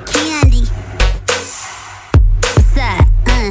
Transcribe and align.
Candy. 0.00 0.64
Uh. 3.34 3.50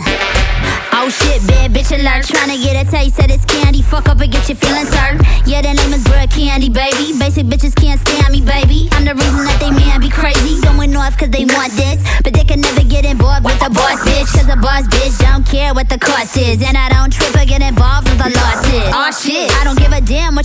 Oh 0.95 1.09
shit, 1.09 1.45
bad 1.47 1.71
bitch 1.71 1.91
alert. 1.91 2.23
Tryna 2.23 2.61
get 2.63 2.79
a 2.79 2.89
taste 2.89 3.19
of 3.19 3.27
this 3.27 3.43
candy. 3.45 3.81
Fuck 3.81 4.09
up 4.09 4.19
and 4.19 4.31
get 4.31 4.47
your 4.47 4.55
feelings 4.55 4.93
hurt. 4.93 5.19
Yeah, 5.47 5.61
that 5.61 5.75
name 5.75 5.91
is 5.91 6.03
Brooke 6.03 6.31
Candy, 6.31 6.69
baby. 6.69 7.11
Basic 7.19 7.47
bitches 7.47 7.75
can't 7.75 8.00
stand 8.00 8.32
me, 8.32 8.39
baby. 8.39 8.87
I'm 8.91 9.04
the 9.04 9.15
reason 9.15 9.43
that 9.43 9.59
they 9.59 9.71
man 9.71 10.00
be 10.00 10.09
crazy. 10.09 10.61
Going 10.61 10.91
north 10.91 11.18
cause 11.18 11.29
they 11.29 11.43
want 11.43 11.75
this. 11.75 12.00
But 12.23 12.33
they 12.33 12.43
can 12.43 12.61
never 12.61 12.83
get 12.83 13.04
involved 13.04 13.43
with 13.43 13.60
a 13.60 13.69
boss 13.69 14.00
bitch. 14.07 14.32
Cause 14.32 14.47
a 14.47 14.55
boss 14.55 14.87
bitch 14.87 15.19
don't 15.19 15.43
care 15.43 15.73
what 15.73 15.89
the 15.89 16.00
cost 16.00 16.37
is. 16.37 16.64
And 16.64 16.78
I 16.78 16.87
don't 16.87 17.11
trip 17.11 17.36
or 17.36 17.46
get 17.46 17.61
involved 17.61 18.13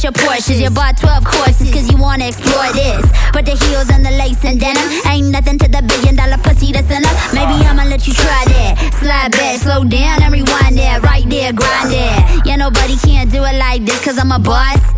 your 0.03 0.12
Porsche 0.12 0.51
is. 0.51 0.61
You 0.61 0.71
bought 0.71 0.96
12 0.96 1.25
courses 1.25 1.71
cause 1.71 1.91
you 1.91 1.96
wanna 1.96 2.27
explore 2.27 2.71
this. 2.73 3.02
But 3.33 3.47
the 3.47 3.56
heels 3.56 3.91
and 3.91 4.05
the 4.05 4.11
lace 4.11 4.43
and 4.45 4.61
denim 4.61 4.89
ain't 5.06 5.29
nothing 5.29 5.59
to 5.59 5.69
the 5.69 5.83
billion 5.83 6.16
dollar 6.16 6.39
pussy 6.39 6.73
that's 6.73 6.89
her. 6.89 7.01
Maybe 7.34 7.55
I'ma 7.66 7.84
let 7.84 8.06
you 8.06 8.15
try 8.15 8.45
that. 8.47 8.95
Slide 9.01 9.33
back, 9.33 9.59
slow 9.61 9.84
down 9.84 10.23
and 10.23 10.33
rewind 10.33 10.79
that. 10.79 11.03
Right 11.03 11.29
there, 11.29 11.53
grind 11.53 11.91
that. 11.92 12.42
Yeah, 12.45 12.56
nobody 12.56 12.97
can 12.97 13.29
do 13.29 13.45
it 13.45 13.56
like 13.59 13.84
this 13.84 14.05
cause 14.05 14.19
I'm 14.19 14.33
a 14.33 14.39
boss 14.39 14.98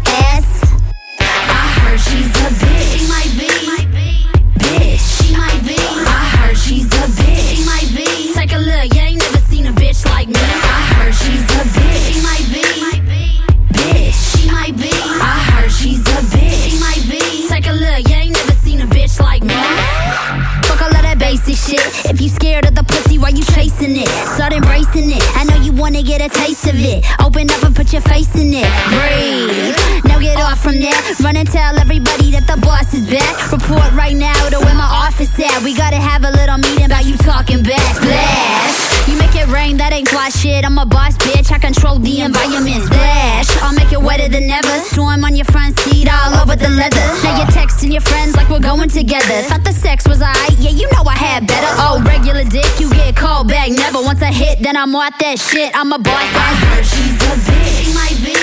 basic 21.31 21.55
shit. 21.55 22.11
If 22.11 22.21
you 22.21 22.29
scared 22.29 22.67
of 22.67 22.75
the 22.75 22.83
pussy, 22.83 23.17
why 23.17 23.29
you 23.31 23.45
chasing 23.55 23.95
it? 23.95 24.11
Start 24.35 24.53
embracing 24.53 25.11
it. 25.15 25.23
I 25.39 25.45
know 25.45 25.59
you 25.63 25.73
wanna 25.73 26.03
get 26.03 26.19
a 26.21 26.29
taste 26.29 26.67
of 26.67 26.75
it. 26.75 27.07
Open 27.23 27.49
up 27.51 27.63
and 27.63 27.75
put 27.75 27.93
your 27.93 28.03
face 28.03 28.35
in 28.35 28.51
it. 28.51 28.67
Breathe. 28.91 29.79
Now 30.11 30.19
get 30.19 30.37
off 30.43 30.59
from 30.59 30.81
there. 30.83 31.01
Run 31.23 31.37
and 31.37 31.47
tell 31.47 31.79
everybody 31.79 32.33
that 32.35 32.47
the 32.51 32.59
boss 32.67 32.93
is 32.95 33.07
back. 33.07 33.35
Report 33.53 33.91
right 33.93 34.17
now 34.17 34.35
to 34.51 34.59
where 34.59 34.75
my 34.75 34.91
office 35.07 35.31
at. 35.39 35.63
We 35.63 35.73
gotta 35.75 36.03
have 36.11 36.25
a 36.25 36.33
little 36.33 36.59
meeting 36.59 36.87
about 36.87 37.07
you 37.07 37.17
talking 37.19 37.63
back. 37.63 37.87
Splash. 37.95 39.07
You 39.07 39.15
make 39.17 39.35
it 39.35 39.47
rain, 39.49 39.77
that 39.79 39.93
ain't 39.93 40.09
fly 40.09 40.31
shit. 40.31 40.65
I'm 40.65 40.79
a 40.79 40.87
boss 40.87 41.17
bitch. 41.17 41.53
I 41.53 41.59
control 41.59 41.99
the 41.99 42.23
environment. 42.27 42.83
Splash. 42.91 43.51
I'll 43.63 43.75
make 43.75 43.93
it 43.93 44.03
wetter 44.03 44.29
than 44.29 44.51
ever. 44.51 44.77
Storm 44.91 45.25
on 45.25 45.37
your 45.37 45.47
front 45.47 45.79
seat, 45.81 46.09
all 46.11 46.43
over 46.43 46.57
the 46.57 46.71
leather. 46.71 47.07
Now 47.23 47.39
you're 47.39 47.50
texting 47.81 47.93
your 47.93 48.01
friends 48.03 48.37
like 48.37 48.49
we're 48.49 48.61
going 48.61 48.89
together. 48.89 49.43
Thought 49.49 49.65
the 49.65 49.73
sex 49.73 50.07
was 50.07 50.21
alright, 50.21 50.59
yeah, 50.59 50.71
you 50.71 50.89
know 50.93 51.03
I 51.07 51.17
had 51.17 51.47
better. 51.47 51.67
Oh, 51.79 52.03
regular 52.05 52.45
dick, 52.45 52.69
you 52.79 52.91
get 52.91 53.17
called 53.17 53.49
back. 53.49 53.71
Never 53.71 54.01
once 54.03 54.21
a 54.23 54.27
hit, 54.27 54.61
then 54.61 54.77
I'm 54.77 54.95
off 54.95 55.19
that 55.19 55.39
shit. 55.39 55.73
I'm 55.75 55.93
a 55.93 55.99
boss. 55.99 56.15
I 56.15 56.55
heard 56.55 56.85
she's 56.85 57.17
a 57.17 57.35
bitch. 57.49 57.85
She 57.85 57.95
might 57.95 58.19
be. 58.25 58.35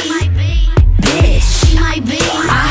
Bitch. 1.02 1.70
She 1.70 1.80
might 1.80 2.06
be. 2.06 2.18
I 2.20 2.67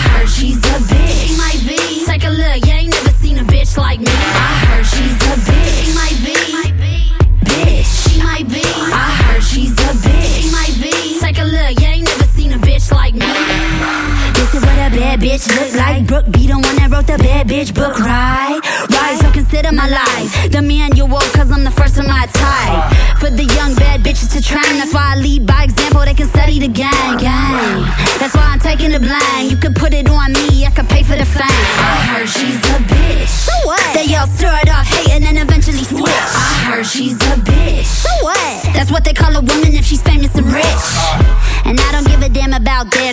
bitch 15.26 15.50
look 15.58 15.74
like. 15.74 16.06
Brooke 16.06 16.30
be 16.30 16.46
the 16.46 16.54
one 16.54 16.76
that 16.78 16.88
wrote 16.90 17.08
the 17.10 17.18
bad 17.18 17.48
bitch 17.48 17.74
book, 17.74 17.98
right? 17.98 18.62
Right, 18.94 19.18
so 19.18 19.26
consider 19.32 19.72
my 19.72 19.88
life 19.90 20.30
the 20.52 20.62
manual, 20.62 21.18
cause 21.34 21.50
I'm 21.50 21.64
the 21.64 21.74
first 21.74 21.98
of 21.98 22.06
my 22.06 22.26
type. 22.30 23.18
For 23.18 23.30
the 23.30 23.42
young 23.58 23.74
bad 23.74 24.06
bitches 24.06 24.30
to 24.34 24.40
train, 24.40 24.78
that's 24.78 24.94
why 24.94 25.14
I 25.14 25.16
lead 25.18 25.46
by 25.46 25.64
example, 25.64 26.02
they 26.06 26.14
can 26.14 26.28
study 26.28 26.60
the 26.60 26.68
gang, 26.68 27.18
gang. 27.18 27.82
That's 28.22 28.34
why 28.38 28.46
I'm 28.54 28.60
taking 28.60 28.92
the 28.92 29.00
blame. 29.00 29.50
You 29.50 29.56
can 29.56 29.74
put 29.74 29.92
it 29.92 30.08
on 30.08 30.25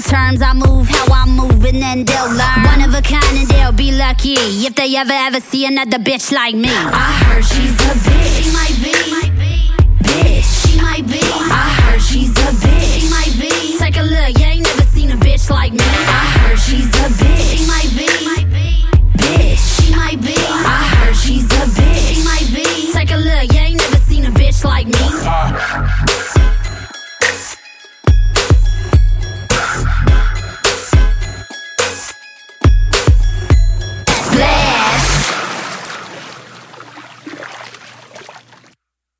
terms. 0.04 0.42
I 0.42 0.54
move 0.54 0.88
how 0.88 1.14
I 1.14 1.26
move 1.26 1.64
and 1.66 1.82
then 1.82 2.06
they'll 2.06 2.30
learn. 2.30 2.64
One 2.64 2.82
of 2.82 2.94
a 2.94 3.02
kind 3.02 3.38
and 3.38 3.48
they'll 3.48 3.72
be 3.72 3.92
lucky 3.92 4.36
if 4.66 4.76
they 4.76 4.96
ever 4.96 5.14
ever 5.14 5.40
see 5.40 5.66
another 5.66 5.98
bitch 5.98 6.32
like 6.32 6.56
me. 6.56 6.70
I 6.70 7.12
heard 7.26 7.46
she's 7.46 7.76
a 7.80 7.94
bitch. 8.06 8.44
She 8.44 8.52
might 8.52 8.78
be. 8.84 9.23